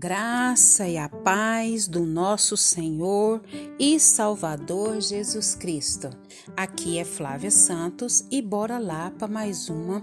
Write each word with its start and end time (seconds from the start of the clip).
graça 0.00 0.88
e 0.88 0.96
a 0.96 1.10
paz 1.10 1.86
do 1.86 2.06
nosso 2.06 2.56
Senhor 2.56 3.42
e 3.78 4.00
Salvador 4.00 4.98
Jesus 4.98 5.54
Cristo. 5.54 6.08
Aqui 6.56 6.96
é 6.96 7.04
Flávia 7.04 7.50
Santos 7.50 8.24
e 8.30 8.40
bora 8.40 8.78
lá 8.78 9.10
para 9.10 9.28
mais 9.28 9.68
uma 9.68 10.02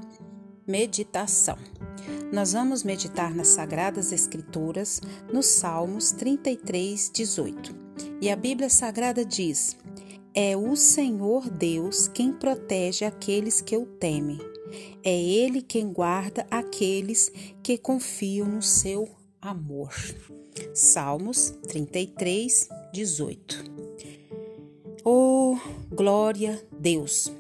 meditação. 0.68 1.58
Nós 2.32 2.54
vamos 2.54 2.84
meditar 2.84 3.34
nas 3.34 3.48
Sagradas 3.48 4.12
Escrituras, 4.12 5.02
nos 5.34 5.48
Salmos 5.48 6.12
33, 6.12 7.10
18. 7.12 7.76
E 8.22 8.30
a 8.30 8.36
Bíblia 8.36 8.70
Sagrada 8.70 9.26
diz: 9.26 9.76
É 10.32 10.56
o 10.56 10.76
Senhor 10.76 11.50
Deus 11.50 12.08
quem 12.08 12.32
protege 12.32 13.04
aqueles 13.04 13.62
que 13.62 13.76
o 13.76 13.88
temem. 13.88 14.38
É 15.04 15.20
Ele 15.20 15.64
quem 15.64 15.92
guarda 15.92 16.46
aqueles 16.52 17.32
que 17.64 17.80
confiam 17.80 18.48
no 18.48 18.62
seu 18.62 19.17
amor. 19.48 19.94
Salmos 20.74 21.52
33, 21.68 22.68
18. 22.92 23.64
Oh, 25.06 25.58
glória 25.90 26.62
Deus! 26.78 27.32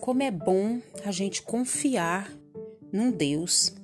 Como 0.00 0.22
é 0.22 0.30
bom 0.30 0.80
a 1.04 1.10
gente 1.10 1.42
confiar 1.42 2.32
num 2.90 3.10
Deus 3.10 3.74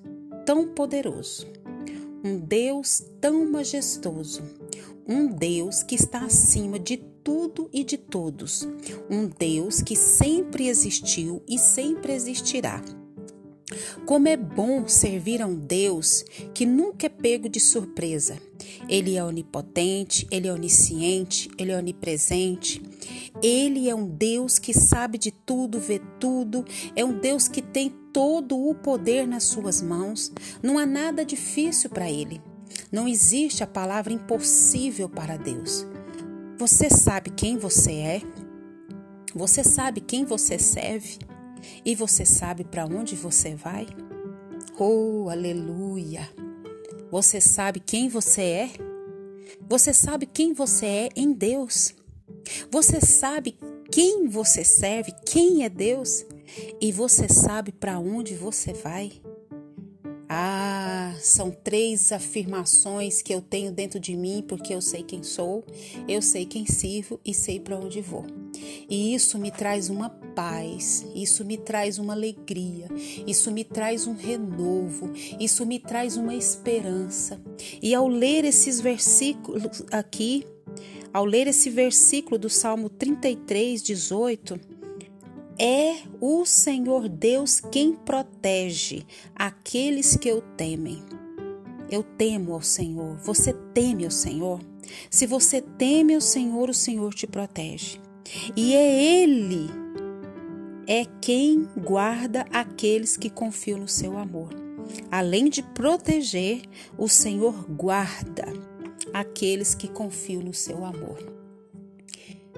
tão 0.47 0.69
poderoso, 0.69 1.47
um 2.25 2.39
Deus 2.39 3.03
tão 3.21 3.45
majestoso, 3.51 4.43
um 5.07 5.27
Deus 5.27 5.83
que 5.83 5.95
está 5.95 6.25
acima 6.25 6.79
de 6.79 6.97
tudo 6.97 7.69
e 7.73 7.85
de 7.85 7.99
todos, 7.99 8.67
um 9.11 9.27
Deus 9.27 9.83
que 9.83 9.97
sempre 9.97 10.69
existiu 10.69 11.43
e 11.47 11.59
sempre 11.59 12.15
existirá 12.15 12.83
como 14.07 14.29
é 14.29 14.37
bom 14.37 14.87
servir 14.87 15.43
a 15.43 15.47
um 15.47 15.55
Deus 15.55 16.25
que 16.53 16.67
nunca 16.67 17.07
é 17.07 17.09
pego 17.09 17.49
de 17.49 17.61
surpresa. 17.61 18.39
Ele 18.89 19.17
é 19.17 19.25
onipotente, 19.25 20.27
ele 20.31 20.49
é 20.49 20.53
onisciente, 20.53 21.51
ele 21.59 21.73
é 21.73 21.77
onipresente. 21.77 22.83
Ele 23.43 23.89
é 23.89 23.95
um 23.95 24.09
Deus 24.09 24.59
que 24.59 24.73
sabe 24.73 25.19
de 25.19 25.31
tudo, 25.31 25.79
vê 25.79 26.01
tudo, 26.19 26.65
é 26.95 27.05
um 27.05 27.19
Deus 27.19 27.49
que 27.49 27.61
tem 27.61 27.91
todo 28.13 28.57
o 28.57 28.75
poder 28.75 29.27
nas 29.27 29.45
suas 29.45 29.83
mãos. 29.83 30.33
Não 30.63 30.79
há 30.79 30.87
nada 30.87 31.25
difícil 31.25 31.91
para 31.91 32.11
ele. 32.11 32.41
Não 32.91 33.09
existe 33.09 33.63
a 33.63 33.67
palavra 33.67 34.13
impossível 34.13 35.09
para 35.09 35.37
Deus. 35.37 35.87
Você 36.59 36.89
sabe 36.89 37.31
quem 37.31 37.59
você 37.59 37.93
é? 37.93 38.23
Você 39.35 39.65
sabe 39.65 40.01
quem 40.01 40.25
você 40.25 40.59
serve? 40.59 41.19
E 41.85 41.95
você 41.95 42.25
sabe 42.25 42.65
para 42.65 42.87
onde 42.87 43.15
você 43.15 43.55
vai? 43.55 43.87
Oh, 44.79 45.29
aleluia! 45.31 46.29
Você 47.11 47.41
sabe 47.41 47.81
quem 47.81 48.09
você 48.09 48.43
é? 48.43 48.71
Você 49.69 49.95
sabe 49.95 50.27
quem 50.27 50.53
você 50.53 50.87
é 50.87 51.09
em 51.15 51.33
Deus? 51.33 51.95
Você 52.71 53.01
sabe 53.01 53.57
quem 53.91 54.27
você 54.27 54.65
serve, 54.65 55.13
quem 55.25 55.65
é 55.65 55.69
Deus? 55.69 56.25
E 56.81 56.91
você 56.93 57.29
sabe 57.29 57.73
para 57.73 57.99
onde 57.99 58.35
você 58.35 58.73
vai? 58.73 59.13
Ah, 60.29 61.15
são 61.21 61.51
três 61.51 62.11
afirmações 62.11 63.23
que 63.23 63.33
eu 63.33 63.41
tenho 63.41 63.71
dentro 63.71 64.01
de 64.01 64.17
mim 64.17 64.45
porque 64.47 64.75
eu 64.75 64.81
sei 64.81 65.03
quem 65.03 65.23
sou, 65.23 65.65
eu 66.09 66.21
sei 66.21 66.45
quem 66.45 66.67
sirvo 66.67 67.21
e 67.25 67.33
sei 67.33 67.61
para 67.61 67.79
onde 67.79 68.01
vou. 68.01 68.44
E 68.89 69.15
isso 69.15 69.39
me 69.39 69.51
traz 69.51 69.91
uma 69.91 70.11
paz, 70.11 71.07
isso 71.15 71.45
me 71.45 71.57
traz 71.57 71.99
uma 71.99 72.13
alegria, 72.13 72.89
isso 73.27 73.51
me 73.51 73.65
traz 73.65 74.07
um 74.07 74.15
renovo, 74.15 75.13
isso 75.39 75.65
me 75.65 75.79
traz 75.79 76.17
uma 76.17 76.35
esperança. 76.35 77.41
E 77.83 77.95
ao 77.95 78.09
ler 78.09 78.45
esses 78.45 78.81
versículos 78.81 79.83
aqui, 79.91 80.47
ao 81.13 81.25
ler 81.25 81.47
esse 81.47 81.71
versículo 81.71 82.39
do 82.39 82.51
Salmo 82.51 82.89
33, 82.89 83.83
18, 83.83 84.61
é 85.59 85.99
o 86.21 86.45
Senhor 86.45 87.09
Deus 87.09 87.61
quem 87.61 87.93
protege 87.95 89.05
aqueles 89.35 90.17
que 90.17 90.33
o 90.33 90.41
temem. 90.41 91.03
Eu 91.91 92.03
temo 92.03 92.55
ao 92.55 92.63
Senhor. 92.63 93.17
Você 93.19 93.53
teme 93.73 94.05
ao 94.05 94.11
Senhor? 94.11 94.61
Se 95.11 95.27
você 95.27 95.61
teme 95.61 96.15
ao 96.15 96.21
Senhor, 96.21 96.69
o 96.69 96.75
Senhor 96.75 97.15
te 97.15 97.27
protege. 97.27 98.01
E 98.57 98.75
é 98.75 99.23
Ele 99.23 99.69
é 100.87 101.07
quem 101.21 101.69
guarda 101.77 102.45
aqueles 102.53 103.17
que 103.17 103.31
confiam 103.31 103.79
no 103.79 103.89
seu 103.89 104.19
amor. 104.19 104.51
Além 105.11 105.49
de 105.49 105.63
proteger, 105.63 106.63
o 106.99 107.09
Senhor 107.09 107.65
guarda 107.69 108.45
aqueles 109.13 109.75
que 109.75 109.89
confiam 109.89 110.43
no 110.43 110.53
seu 110.53 110.85
amor. 110.85 111.19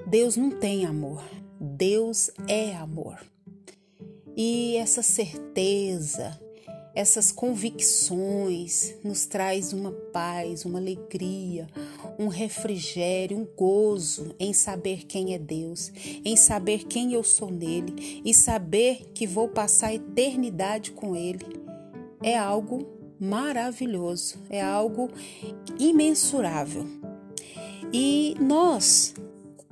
Deus 0.05 0.35
não 0.35 0.49
tem 0.49 0.85
amor, 0.85 1.23
Deus 1.59 2.29
é 2.47 2.75
amor. 2.75 3.19
E 4.35 4.75
essa 4.77 5.01
certeza, 5.01 6.39
essas 6.97 7.31
convicções 7.31 8.95
nos 9.03 9.27
traz 9.27 9.71
uma 9.71 9.91
paz, 9.91 10.65
uma 10.65 10.79
alegria, 10.79 11.67
um 12.17 12.27
refrigério, 12.27 13.37
um 13.37 13.45
gozo 13.45 14.33
em 14.39 14.51
saber 14.51 15.05
quem 15.05 15.35
é 15.35 15.37
Deus, 15.37 15.91
em 16.25 16.35
saber 16.35 16.85
quem 16.85 17.13
eu 17.13 17.23
sou 17.23 17.51
nele 17.51 18.23
e 18.25 18.33
saber 18.33 19.11
que 19.13 19.27
vou 19.27 19.47
passar 19.47 19.89
a 19.89 19.93
eternidade 19.93 20.89
com 20.89 21.15
ele. 21.15 21.45
É 22.23 22.35
algo 22.35 22.87
maravilhoso, 23.19 24.39
é 24.49 24.59
algo 24.59 25.07
imensurável. 25.77 26.83
E 27.93 28.33
nós, 28.39 29.13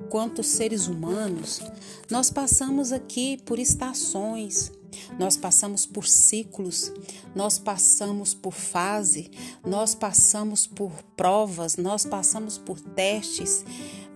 quanto 0.08 0.44
seres 0.44 0.86
humanos, 0.86 1.60
nós 2.08 2.30
passamos 2.30 2.92
aqui 2.92 3.36
por 3.44 3.58
estações, 3.58 4.70
nós 5.18 5.36
passamos 5.36 5.86
por 5.86 6.06
ciclos, 6.06 6.92
nós 7.34 7.58
passamos 7.58 8.34
por 8.34 8.52
fase, 8.52 9.30
nós 9.64 9.94
passamos 9.94 10.66
por 10.66 10.92
provas, 11.16 11.76
nós 11.76 12.04
passamos 12.04 12.58
por 12.58 12.80
testes, 12.80 13.64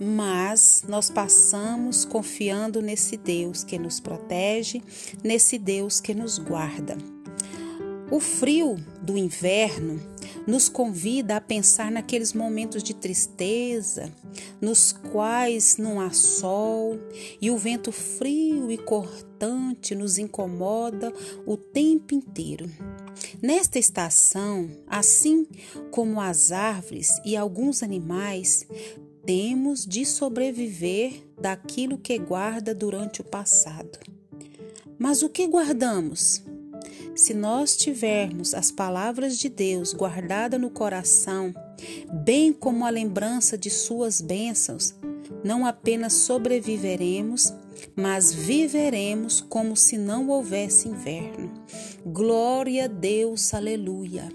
mas 0.01 0.85
nós 0.89 1.11
passamos 1.11 2.05
confiando 2.05 2.81
nesse 2.81 3.17
Deus 3.17 3.63
que 3.63 3.79
nos 3.79 4.01
protege, 4.01 4.83
nesse 5.23 5.59
Deus 5.59 6.01
que 6.01 6.15
nos 6.15 6.39
guarda. 6.39 6.97
O 8.11 8.19
frio 8.19 8.77
do 9.01 9.17
inverno 9.17 10.01
nos 10.47 10.69
convida 10.69 11.37
a 11.37 11.41
pensar 11.41 11.93
naqueles 11.93 12.33
momentos 12.33 12.83
de 12.83 12.93
tristeza, 12.93 14.13
nos 14.61 14.91
quais 14.91 15.77
não 15.77 16.01
há 16.01 16.11
sol 16.11 16.99
e 17.41 17.51
o 17.51 17.57
vento 17.57 17.93
frio 17.93 18.71
e 18.71 18.77
cortante 18.77 19.30
nos 19.97 20.19
incomoda 20.19 21.13
o 21.47 21.57
tempo 21.57 22.15
inteiro. 22.15 22.71
Nesta 23.43 23.79
estação, 23.79 24.69
assim 24.87 25.47
como 25.91 26.21
as 26.21 26.53
árvores 26.53 27.21
e 27.25 27.37
alguns 27.37 27.83
animais, 27.83 28.67
temos 29.25 29.87
de 29.87 30.05
sobreviver 30.05 31.23
daquilo 31.41 31.99
que 31.99 32.19
guarda 32.19 32.75
durante 32.75 33.21
o 33.21 33.25
passado. 33.25 33.99
Mas 34.99 35.23
o 35.23 35.29
que 35.29 35.47
guardamos? 35.47 36.43
Se 37.15 37.35
nós 37.35 37.77
tivermos 37.77 38.55
as 38.55 38.71
palavras 38.71 39.39
de 39.39 39.49
Deus 39.49 39.93
guardadas 39.93 40.61
no 40.61 40.71
coração, 40.71 41.55
bem 42.25 42.53
como 42.53 42.85
a 42.87 42.91
lembrança 42.91 43.59
de 43.59 43.71
suas 43.71 44.21
bênçãos, 44.21 44.95
não 45.45 45.67
apenas 45.67 46.13
sobreviveremos, 46.15 47.53
mas 47.97 48.33
viveremos 48.33 49.41
como 49.41 49.77
se 49.77 49.97
não 49.97 50.29
houvesse 50.29 50.89
inverno. 50.89 51.53
Glória 52.05 52.85
a 52.85 52.89
Deus, 52.89 53.53
aleluia. 53.55 54.29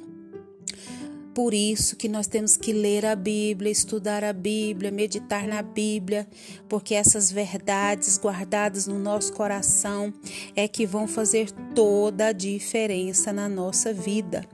Por 1.33 1.53
isso 1.53 1.97
que 1.97 2.07
nós 2.07 2.27
temos 2.27 2.55
que 2.55 2.71
ler 2.71 3.05
a 3.05 3.13
Bíblia, 3.13 3.69
estudar 3.69 4.23
a 4.23 4.31
Bíblia, 4.31 4.89
meditar 4.89 5.45
na 5.45 5.61
Bíblia, 5.61 6.25
porque 6.69 6.95
essas 6.95 7.29
verdades 7.29 8.17
guardadas 8.17 8.87
no 8.87 8.97
nosso 8.97 9.33
coração 9.33 10.13
é 10.55 10.65
que 10.65 10.85
vão 10.85 11.09
fazer 11.09 11.51
toda 11.75 12.27
a 12.27 12.31
diferença 12.31 13.33
na 13.33 13.49
nossa 13.49 13.91
vida. 13.91 14.45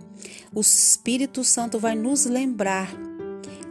O 0.54 0.62
Espírito 0.62 1.44
Santo 1.44 1.78
vai 1.78 1.96
nos 1.96 2.26
lembrar 2.26 2.92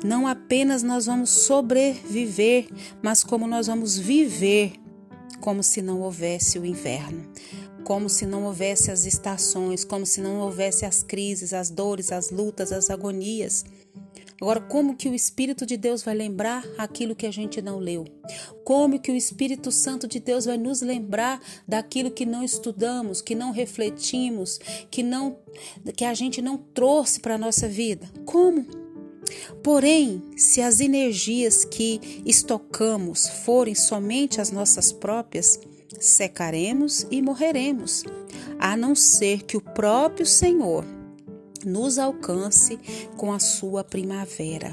não 0.03 0.27
apenas 0.27 0.83
nós 0.83 1.06
vamos 1.06 1.31
sobreviver, 1.31 2.69
mas 3.03 3.23
como 3.23 3.47
nós 3.47 3.67
vamos 3.67 3.99
viver 3.99 4.80
como 5.41 5.63
se 5.63 5.83
não 5.83 6.01
houvesse 6.01 6.59
o 6.59 6.65
inverno 6.65 7.29
como 7.85 8.09
se 8.09 8.27
não 8.27 8.45
houvesse 8.45 8.91
as 8.91 9.05
estações, 9.05 9.85
como 9.85 10.07
se 10.07 10.21
não 10.21 10.39
houvesse 10.41 10.85
as 10.85 11.03
crises, 11.03 11.53
as 11.53 11.71
dores, 11.71 12.13
as 12.13 12.31
lutas, 12.31 12.73
as 12.73 12.91
agonias. 12.91 13.65
Agora, 14.41 14.61
como 14.61 14.97
que 14.97 15.09
o 15.09 15.15
Espírito 15.15 15.67
de 15.67 15.77
Deus 15.77 16.03
vai 16.03 16.15
lembrar 16.15 16.65
aquilo 16.79 17.15
que 17.15 17.27
a 17.27 17.31
gente 17.31 17.61
não 17.61 17.79
leu? 17.79 18.07
Como 18.65 18.99
que 18.99 19.13
o 19.13 19.17
Espírito 19.17 19.71
Santo 19.71 20.09
de 20.09 20.19
Deus 20.19 20.47
vai 20.47 20.57
nos 20.57 20.81
lembrar 20.81 21.43
daquilo 21.69 22.11
que 22.11 22.25
não 22.25 22.43
estudamos, 22.43 23.21
que 23.21 23.35
não 23.35 23.51
refletimos, 23.51 24.59
que 24.91 25.03
não 25.03 25.37
que 25.95 26.07
a 26.07 26.15
gente 26.15 26.41
não 26.41 26.57
trouxe 26.57 27.21
para 27.21 27.35
a 27.35 27.39
nossa 27.39 27.69
vida? 27.69 28.11
Como? 28.25 28.80
Porém, 29.62 30.23
se 30.37 30.61
as 30.61 30.81
energias 30.81 31.65
que 31.65 32.23
estocamos 32.25 33.29
forem 33.44 33.75
somente 33.75 34.41
as 34.41 34.50
nossas 34.50 34.93
próprias, 34.93 35.59
secaremos 35.99 37.06
e 37.11 37.21
morreremos, 37.21 38.05
a 38.59 38.77
não 38.77 38.94
ser 38.94 39.43
que 39.43 39.56
o 39.56 39.61
próprio 39.61 40.27
Senhor 40.27 40.85
nos 41.65 41.99
alcance 41.99 42.79
com 43.17 43.32
a 43.32 43.38
sua 43.38 43.85
primavera. 43.85 44.71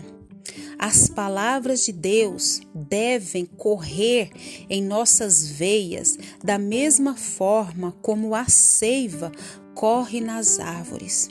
As 0.80 1.10
palavras 1.10 1.83
de 1.86 1.92
Deus 1.92 2.62
devem 2.74 3.45
correr 3.45 4.30
em 4.69 4.81
nossas 4.81 5.48
veias 5.50 6.18
da 6.44 6.57
mesma 6.57 7.15
forma 7.15 7.92
como 8.01 8.36
a 8.36 8.48
seiva 8.48 9.31
corre 9.74 10.21
nas 10.21 10.60
árvores. 10.60 11.30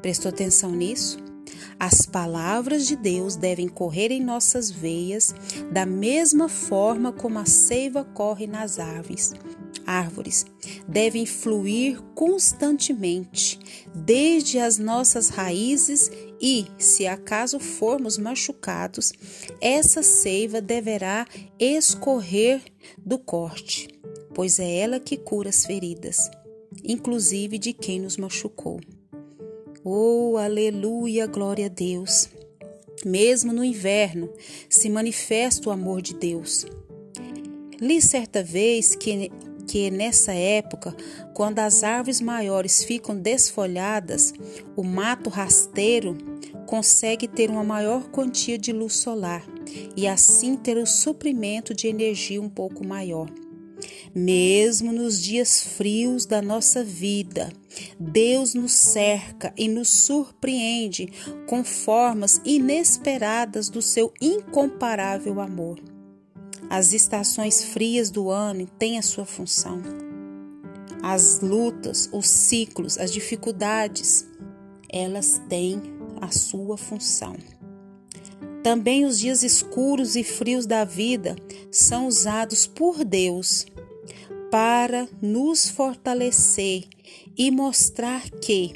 Prestou 0.00 0.30
atenção 0.30 0.70
nisso? 0.70 1.31
As 1.78 2.06
palavras 2.06 2.86
de 2.86 2.96
Deus 2.96 3.36
devem 3.36 3.68
correr 3.68 4.10
em 4.10 4.22
nossas 4.22 4.70
veias 4.70 5.34
da 5.72 5.84
mesma 5.84 6.48
forma 6.48 7.12
como 7.12 7.38
a 7.38 7.44
seiva 7.44 8.04
corre 8.04 8.46
nas 8.46 8.78
árvores. 8.78 9.32
Árvores 9.86 10.46
devem 10.86 11.26
fluir 11.26 12.00
constantemente, 12.14 13.58
desde 13.94 14.58
as 14.58 14.78
nossas 14.78 15.28
raízes 15.28 16.10
e, 16.40 16.66
se 16.78 17.06
acaso 17.06 17.58
formos 17.58 18.16
machucados, 18.16 19.12
essa 19.60 20.02
seiva 20.02 20.60
deverá 20.60 21.26
escorrer 21.58 22.62
do 22.98 23.18
corte, 23.18 23.88
pois 24.34 24.58
é 24.58 24.78
ela 24.78 25.00
que 25.00 25.16
cura 25.16 25.48
as 25.48 25.64
feridas, 25.66 26.30
inclusive 26.84 27.58
de 27.58 27.72
quem 27.72 28.00
nos 28.00 28.16
machucou. 28.16 28.80
Oh, 29.84 30.36
aleluia, 30.36 31.26
glória 31.26 31.66
a 31.66 31.68
Deus. 31.68 32.28
Mesmo 33.04 33.52
no 33.52 33.64
inverno 33.64 34.30
se 34.68 34.88
manifesta 34.88 35.68
o 35.68 35.72
amor 35.72 36.00
de 36.00 36.14
Deus. 36.14 36.64
Li 37.80 38.00
certa 38.00 38.44
vez 38.44 38.94
que, 38.94 39.32
que 39.66 39.90
nessa 39.90 40.32
época, 40.32 40.94
quando 41.34 41.58
as 41.58 41.82
árvores 41.82 42.20
maiores 42.20 42.84
ficam 42.84 43.18
desfolhadas, 43.18 44.32
o 44.76 44.84
mato 44.84 45.28
rasteiro 45.28 46.16
consegue 46.64 47.26
ter 47.26 47.50
uma 47.50 47.64
maior 47.64 48.08
quantia 48.08 48.56
de 48.56 48.72
luz 48.72 48.94
solar 48.94 49.44
e 49.96 50.06
assim 50.06 50.54
ter 50.54 50.76
o 50.76 50.86
suprimento 50.86 51.74
de 51.74 51.88
energia 51.88 52.40
um 52.40 52.48
pouco 52.48 52.86
maior. 52.86 53.28
Mesmo 54.14 54.92
nos 54.92 55.22
dias 55.22 55.62
frios 55.62 56.26
da 56.26 56.42
nossa 56.42 56.82
vida, 56.82 57.52
Deus 57.98 58.54
nos 58.54 58.72
cerca 58.72 59.52
e 59.56 59.68
nos 59.68 59.88
surpreende 59.88 61.08
com 61.46 61.64
formas 61.64 62.40
inesperadas 62.44 63.68
do 63.68 63.80
seu 63.80 64.12
incomparável 64.20 65.40
amor. 65.40 65.78
As 66.68 66.92
estações 66.92 67.62
frias 67.62 68.10
do 68.10 68.30
ano 68.30 68.66
têm 68.78 68.98
a 68.98 69.02
sua 69.02 69.24
função. 69.24 69.82
As 71.02 71.40
lutas, 71.40 72.08
os 72.12 72.28
ciclos, 72.28 72.96
as 72.96 73.12
dificuldades, 73.12 74.26
elas 74.88 75.40
têm 75.48 75.82
a 76.20 76.30
sua 76.30 76.76
função. 76.76 77.36
Também 78.62 79.04
os 79.04 79.18
dias 79.18 79.42
escuros 79.42 80.14
e 80.14 80.22
frios 80.22 80.66
da 80.66 80.84
vida 80.84 81.34
são 81.70 82.06
usados 82.06 82.66
por 82.66 83.04
Deus 83.04 83.66
para 84.52 85.08
nos 85.22 85.70
fortalecer 85.70 86.84
e 87.34 87.50
mostrar 87.50 88.28
que, 88.28 88.74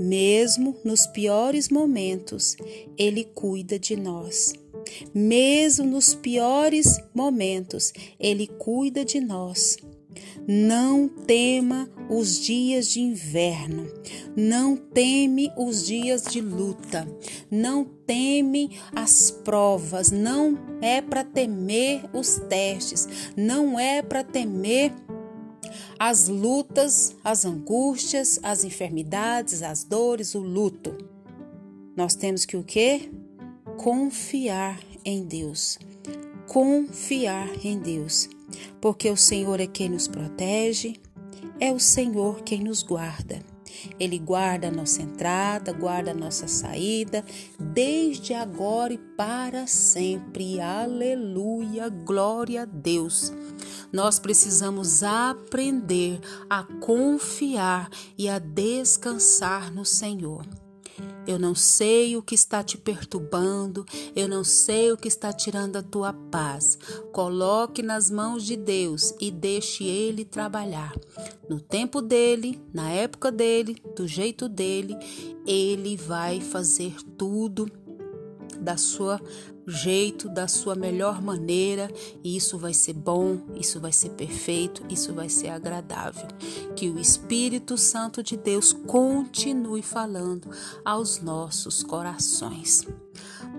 mesmo 0.00 0.78
nos 0.82 1.06
piores 1.06 1.68
momentos, 1.68 2.56
Ele 2.96 3.22
cuida 3.22 3.78
de 3.78 3.96
nós. 3.96 4.54
Mesmo 5.14 5.84
nos 5.84 6.14
piores 6.14 6.98
momentos, 7.14 7.92
Ele 8.18 8.46
cuida 8.46 9.04
de 9.04 9.20
nós. 9.20 9.76
Não 10.46 11.08
tema 11.08 11.88
os 12.10 12.38
dias 12.38 12.88
de 12.88 13.00
inverno, 13.00 13.90
não 14.36 14.76
teme 14.76 15.50
os 15.56 15.86
dias 15.86 16.22
de 16.22 16.38
luta, 16.42 17.08
não 17.50 17.82
teme 17.82 18.78
as 18.94 19.30
provas, 19.30 20.10
não 20.10 20.58
é 20.82 21.00
para 21.00 21.24
temer 21.24 22.04
os 22.12 22.36
testes, 22.40 23.08
não 23.34 23.80
é 23.80 24.02
para 24.02 24.22
temer 24.22 24.92
as 25.98 26.28
lutas, 26.28 27.16
as 27.24 27.46
angústias, 27.46 28.38
as 28.42 28.64
enfermidades, 28.64 29.62
as 29.62 29.82
dores, 29.82 30.34
o 30.34 30.40
luto. 30.40 30.94
Nós 31.96 32.14
temos 32.14 32.44
que 32.44 32.56
o 32.56 32.62
quê? 32.62 33.10
Confiar 33.78 34.78
em 35.06 35.24
Deus. 35.24 35.78
Confiar 36.46 37.48
em 37.64 37.78
Deus 37.78 38.28
porque 38.80 39.10
o 39.10 39.16
Senhor 39.16 39.60
é 39.60 39.66
quem 39.66 39.88
nos 39.88 40.08
protege, 40.08 41.00
é 41.60 41.72
o 41.72 41.80
Senhor 41.80 42.42
quem 42.42 42.62
nos 42.62 42.82
guarda. 42.82 43.40
Ele 43.98 44.18
guarda 44.18 44.68
a 44.68 44.70
nossa 44.70 45.02
entrada, 45.02 45.72
guarda 45.72 46.12
a 46.12 46.14
nossa 46.14 46.48
saída, 46.48 47.24
desde 47.58 48.32
agora 48.34 48.92
e 48.92 48.98
para 48.98 49.66
sempre. 49.66 50.60
Aleluia, 50.60 51.88
glória 51.88 52.62
a 52.62 52.64
Deus. 52.64 53.32
Nós 53.92 54.18
precisamos 54.18 55.02
aprender 55.02 56.20
a 56.48 56.64
confiar 56.80 57.88
e 58.16 58.28
a 58.28 58.38
descansar 58.38 59.72
no 59.72 59.84
Senhor. 59.84 60.46
Eu 61.26 61.38
não 61.38 61.54
sei 61.54 62.16
o 62.16 62.22
que 62.22 62.34
está 62.34 62.62
te 62.62 62.76
perturbando, 62.76 63.86
eu 64.14 64.28
não 64.28 64.44
sei 64.44 64.92
o 64.92 64.96
que 64.96 65.08
está 65.08 65.32
tirando 65.32 65.76
a 65.76 65.82
tua 65.82 66.12
paz. 66.12 66.78
Coloque 67.12 67.82
nas 67.82 68.10
mãos 68.10 68.44
de 68.44 68.56
Deus 68.56 69.14
e 69.20 69.30
deixe 69.30 69.84
Ele 69.84 70.24
trabalhar. 70.24 70.94
No 71.48 71.60
tempo 71.60 72.02
dele, 72.02 72.60
na 72.72 72.90
época 72.90 73.32
dele, 73.32 73.76
do 73.96 74.06
jeito 74.06 74.48
dele, 74.48 74.96
Ele 75.46 75.96
vai 75.96 76.40
fazer 76.40 76.94
tudo 77.16 77.70
da 78.58 78.76
sua 78.76 79.20
jeito, 79.66 80.28
da 80.28 80.46
sua 80.46 80.74
melhor 80.74 81.22
maneira, 81.22 81.90
e 82.22 82.36
isso 82.36 82.58
vai 82.58 82.74
ser 82.74 82.92
bom, 82.92 83.40
isso 83.54 83.80
vai 83.80 83.92
ser 83.92 84.10
perfeito, 84.10 84.82
isso 84.90 85.12
vai 85.14 85.28
ser 85.28 85.48
agradável. 85.48 86.26
Que 86.76 86.88
o 86.90 86.98
Espírito 86.98 87.76
Santo 87.78 88.22
de 88.22 88.36
Deus 88.36 88.72
continue 88.72 89.82
falando 89.82 90.50
aos 90.84 91.20
nossos 91.20 91.82
corações. 91.82 92.86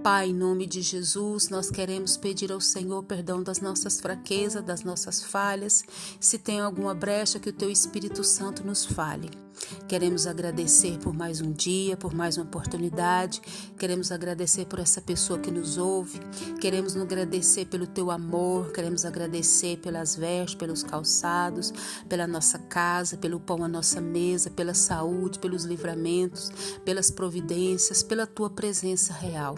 Pai, 0.03 0.29
em 0.29 0.33
nome 0.33 0.67
de 0.67 0.81
Jesus, 0.81 1.49
nós 1.49 1.71
queremos 1.71 2.15
pedir 2.15 2.51
ao 2.51 2.61
Senhor 2.61 3.01
perdão 3.03 3.41
das 3.41 3.59
nossas 3.59 3.99
fraquezas, 3.99 4.63
das 4.63 4.83
nossas 4.83 5.23
falhas. 5.23 5.83
Se 6.19 6.37
tem 6.37 6.59
alguma 6.59 6.93
brecha, 6.93 7.39
que 7.39 7.49
o 7.49 7.53
Teu 7.53 7.71
Espírito 7.71 8.23
Santo 8.23 8.63
nos 8.63 8.85
fale. 8.85 9.44
Queremos 9.87 10.27
agradecer 10.27 10.97
por 10.99 11.13
mais 11.13 11.41
um 11.41 11.51
dia, 11.51 11.95
por 11.95 12.13
mais 12.13 12.37
uma 12.37 12.45
oportunidade. 12.45 13.41
Queremos 13.77 14.11
agradecer 14.11 14.65
por 14.65 14.79
essa 14.79 15.01
pessoa 15.01 15.39
que 15.39 15.51
nos 15.51 15.77
ouve. 15.77 16.19
Queremos 16.59 16.95
agradecer 16.97 17.65
pelo 17.65 17.87
teu 17.87 18.11
amor. 18.11 18.71
Queremos 18.71 19.05
agradecer 19.05 19.77
pelas 19.77 20.15
vestes, 20.15 20.55
pelos 20.55 20.83
calçados, 20.83 21.73
pela 22.07 22.27
nossa 22.27 22.59
casa, 22.59 23.17
pelo 23.17 23.39
pão 23.39 23.63
à 23.63 23.67
nossa 23.67 24.01
mesa, 24.01 24.49
pela 24.49 24.73
saúde, 24.73 25.39
pelos 25.39 25.63
livramentos, 25.63 26.51
pelas 26.83 27.11
providências, 27.11 28.03
pela 28.03 28.27
tua 28.27 28.49
presença 28.49 29.13
real. 29.13 29.57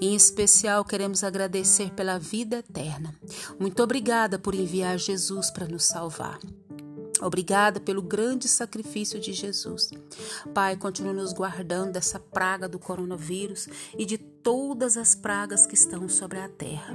Em 0.00 0.14
especial, 0.14 0.84
queremos 0.84 1.24
agradecer 1.24 1.90
pela 1.92 2.18
vida 2.18 2.58
eterna. 2.58 3.14
Muito 3.58 3.82
obrigada 3.82 4.38
por 4.38 4.54
enviar 4.54 4.98
Jesus 4.98 5.50
para 5.50 5.66
nos 5.66 5.84
salvar. 5.84 6.38
Obrigada 7.20 7.80
pelo 7.80 8.02
grande 8.02 8.48
sacrifício 8.48 9.18
de 9.18 9.32
Jesus. 9.32 9.90
Pai, 10.54 10.76
continue 10.76 11.14
nos 11.14 11.32
guardando 11.32 11.92
dessa 11.92 12.18
praga 12.18 12.68
do 12.68 12.78
coronavírus 12.78 13.68
e 13.96 14.04
de 14.04 14.18
todas 14.18 14.96
as 14.96 15.14
pragas 15.14 15.66
que 15.66 15.74
estão 15.74 16.08
sobre 16.08 16.38
a 16.38 16.48
terra. 16.48 16.94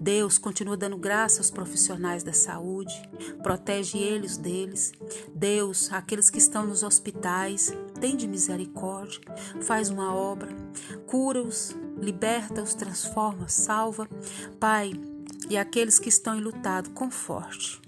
Deus 0.00 0.38
continua 0.38 0.76
dando 0.76 0.96
graça 0.96 1.38
aos 1.38 1.50
profissionais 1.50 2.22
da 2.22 2.32
saúde, 2.32 2.94
protege 3.42 3.98
eles 3.98 4.36
deles. 4.36 4.92
Deus, 5.34 5.92
aqueles 5.92 6.30
que 6.30 6.38
estão 6.38 6.66
nos 6.66 6.82
hospitais, 6.82 7.72
tem 8.00 8.16
de 8.16 8.26
misericórdia, 8.26 9.20
faz 9.60 9.90
uma 9.90 10.14
obra, 10.14 10.48
cura-os, 11.06 11.76
liberta-os, 12.00 12.74
transforma, 12.74 13.48
salva. 13.48 14.08
Pai, 14.58 14.92
e 15.48 15.56
aqueles 15.56 15.98
que 15.98 16.08
estão 16.08 16.36
enlutados, 16.36 16.90
conforte. 16.94 17.87